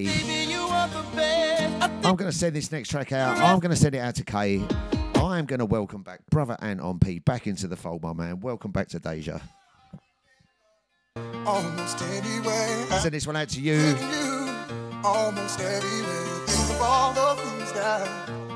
[2.05, 3.37] I'm going to send this next track out.
[3.39, 4.65] I'm going to send it out to Kay.
[5.17, 8.39] I am going to welcome back brother Anton P back into the fold, my man.
[8.39, 9.41] Welcome back to Deja.
[11.45, 12.87] Almost anyway.
[12.91, 13.75] I send this one out to you.
[13.75, 13.97] you
[15.03, 15.59] almost.
[15.59, 18.50] Think of all the things that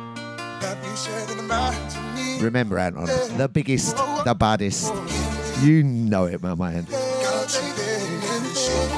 [2.40, 3.06] Remember, Anton,
[3.38, 4.90] the biggest, oh, the baddest.
[4.92, 6.86] Oh, you know it, my man.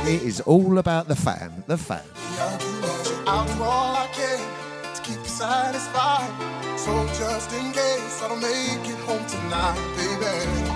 [0.09, 2.02] It is all about the fan, the fan.
[3.26, 6.30] I'll do all I can to keep you satisfied.
[6.78, 10.76] So just in case I don't make it home tonight, baby.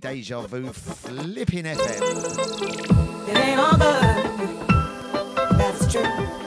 [0.00, 3.28] Deja Vu flipping FM.
[3.28, 5.58] It ain't all good.
[5.58, 6.38] That's true.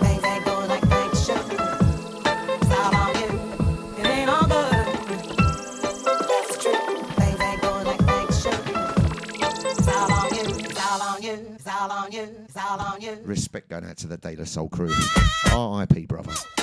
[13.23, 14.93] Respect going out to the Daily Soul crew.
[15.53, 16.60] RIP, brother.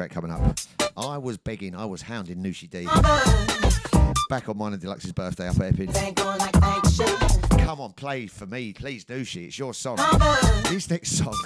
[0.00, 0.58] Track coming up,
[0.96, 2.86] I was begging, I was hounding Nushi D
[4.30, 5.92] back on mine and Deluxe's birthday up at Epping.
[7.58, 9.48] Come on, play for me, please, Nushi.
[9.48, 9.98] It's your song.
[10.70, 11.36] This next song.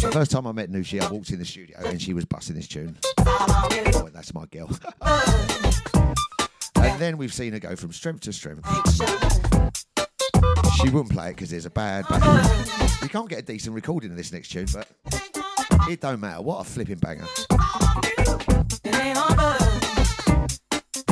[0.00, 0.10] True.
[0.12, 2.68] First time I met Nushi, I walked in the studio and she was busting this
[2.68, 2.96] tune.
[3.18, 4.70] Oh, that's my girl.
[6.76, 8.66] and then we've seen her go from strength to strength.
[10.80, 12.06] She wouldn't play it because there's a bad.
[12.08, 14.88] bad you can't get a decent recording of this next tune, but
[15.90, 16.40] it don't matter.
[16.40, 17.26] What a flipping banger.
[19.00, 19.60] Ain't all good.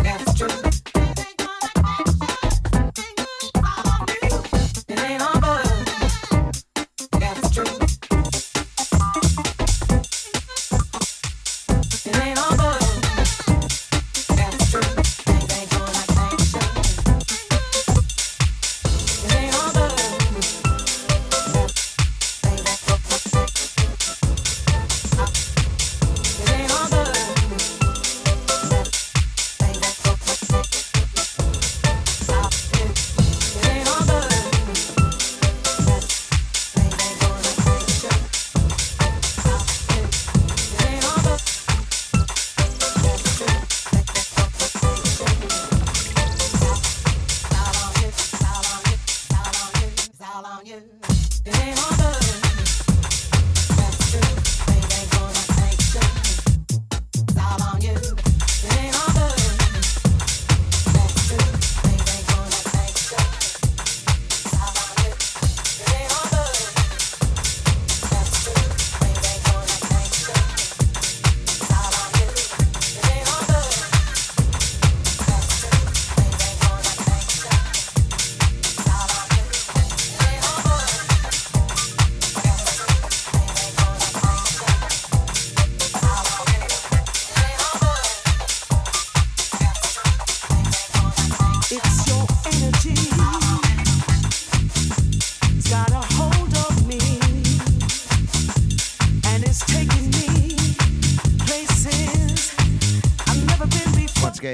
[0.03, 0.66] That's true.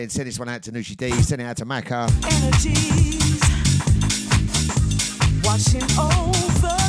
[0.07, 0.11] Before.
[0.11, 2.09] Send this one out to Nushi D, send it out to Maka.
[2.25, 3.41] Energies
[5.45, 6.82] washing over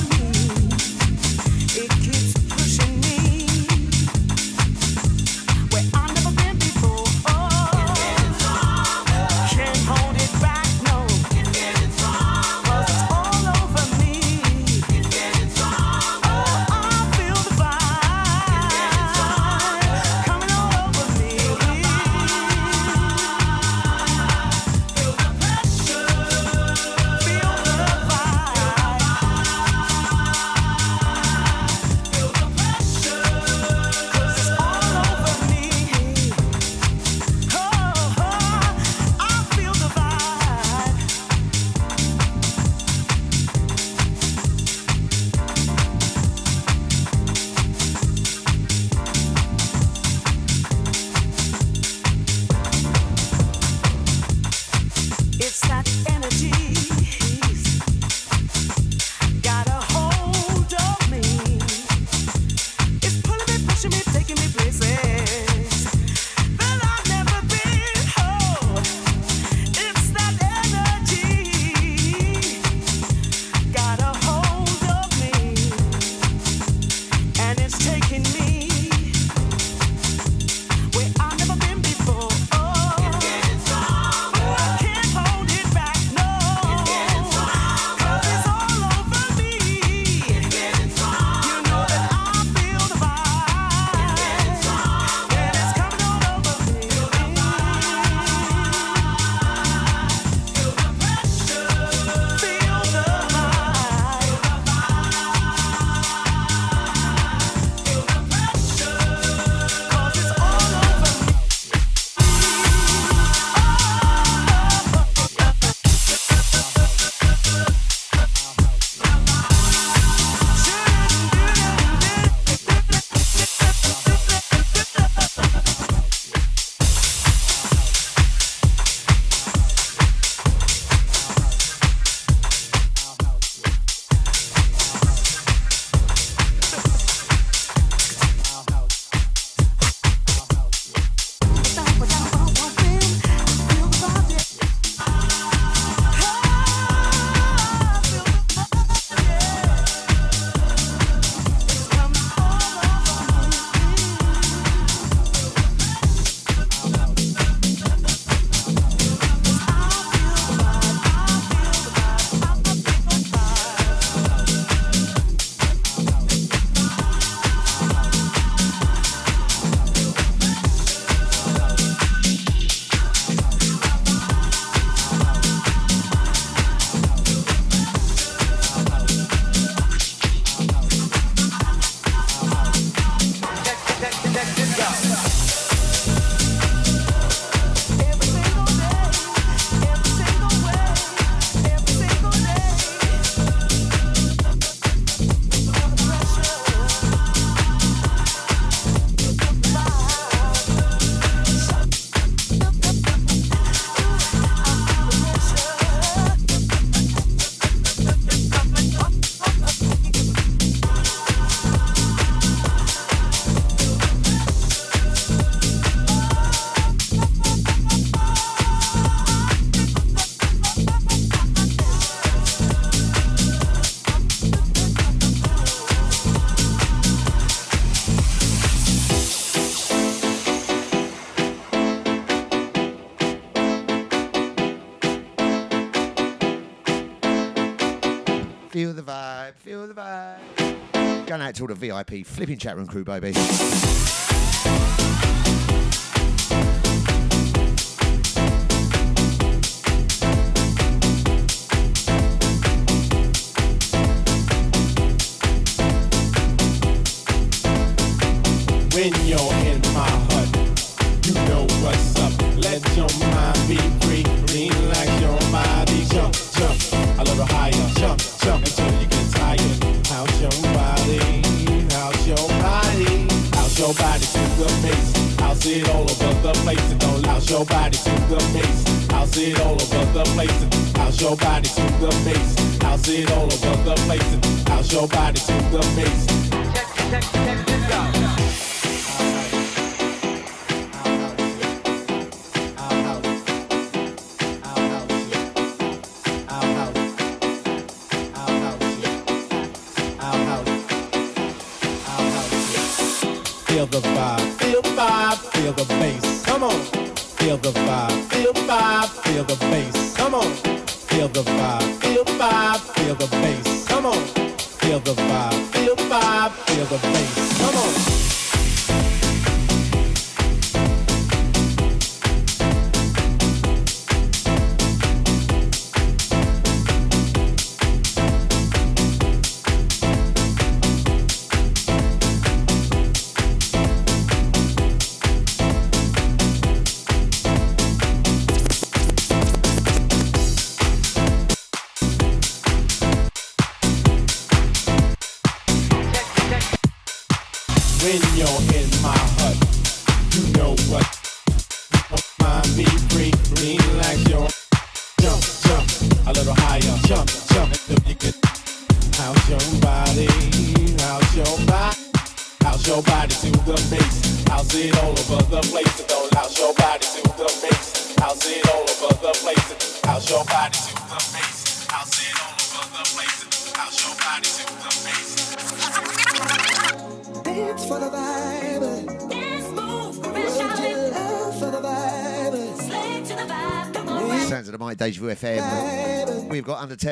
[241.63, 243.33] all the VIP flipping chat room crew, baby.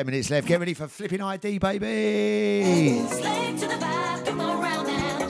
[0.02, 0.48] 10 minutes left.
[0.48, 3.04] Get ready for flipping ID, baby.
[3.06, 3.56] Just going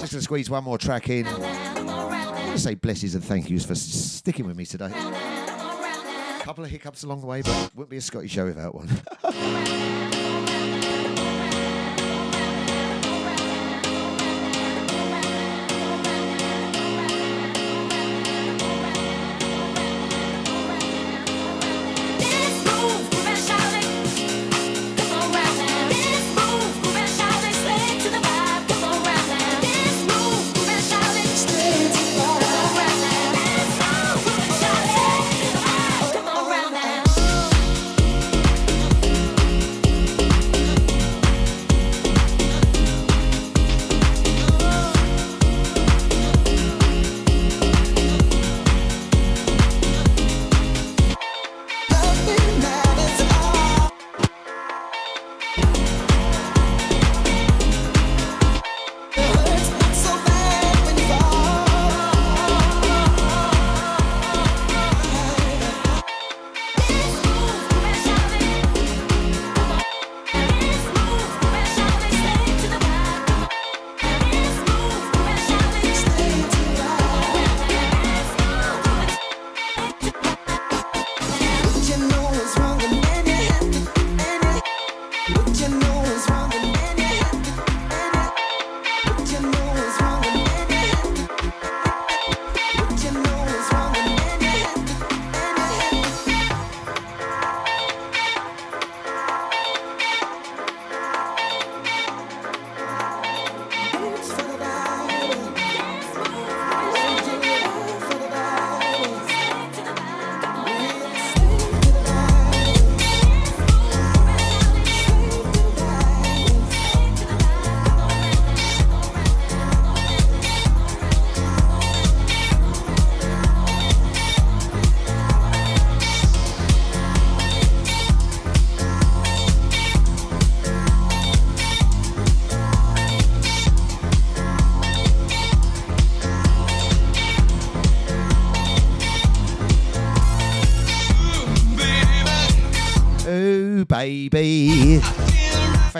[0.01, 1.27] to squeeze one more track in.
[1.27, 4.90] I say blessings and thank yous for sticking with me today.
[4.90, 8.89] A couple of hiccups along the way, but wouldn't be a Scotte show without one.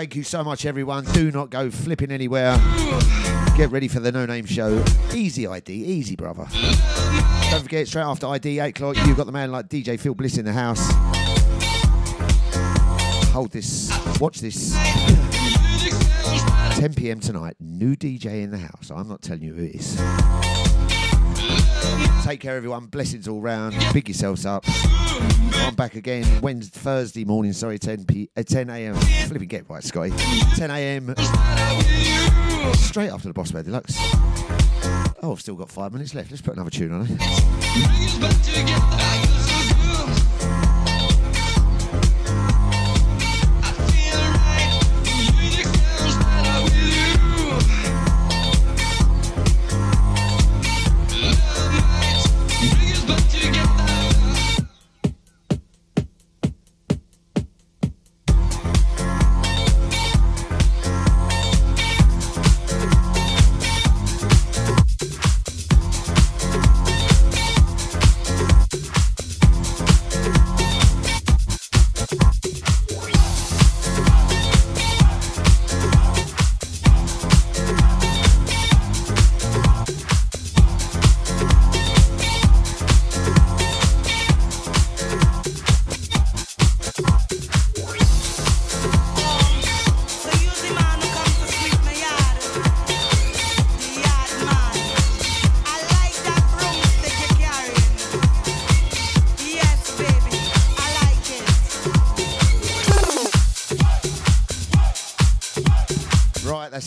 [0.03, 1.05] Thank you so much, everyone.
[1.13, 2.57] Do not go flipping anywhere.
[3.55, 4.83] Get ready for the No Name Show.
[5.13, 6.45] Easy ID, easy, brother.
[7.49, 10.37] Don't forget, straight after ID, 8 o'clock, you've got the man like DJ Phil Bliss
[10.37, 10.91] in the house.
[13.31, 14.73] Hold this, watch this.
[16.77, 17.21] 10 p.m.
[17.21, 18.91] tonight, new DJ in the house.
[18.93, 19.95] I'm not telling you who it is.
[22.25, 22.87] Take care, everyone.
[22.87, 23.73] Blessings all round.
[23.93, 24.65] Big yourselves up.
[25.19, 27.53] I'm back again Wednesday, Thursday morning.
[27.53, 28.29] Sorry, 10 p.
[28.35, 28.95] Uh, 10 a.m.
[28.95, 30.11] Flipping get right, Scotte.
[30.55, 31.13] 10 a.m.
[32.75, 33.97] Straight after the Boss Man Deluxe.
[35.21, 36.31] Oh, I've still got five minutes left.
[36.31, 37.17] Let's put another tune on it.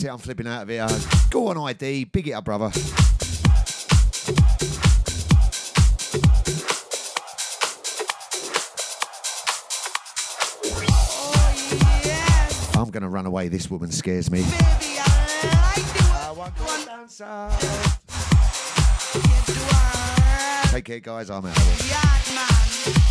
[0.07, 0.11] It.
[0.11, 0.87] I'm flipping out of here.
[1.29, 2.05] Go on, ID.
[2.05, 2.71] Big it up, brother.
[12.75, 13.49] I'm to run away.
[13.49, 14.43] This woman scares me.
[20.71, 21.29] Take care, guys.
[21.29, 23.06] I'm out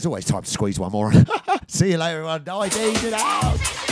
[0.00, 1.12] There's always time to squeeze one more.
[1.66, 2.48] See you later, everyone.
[2.48, 3.89] ID to the house.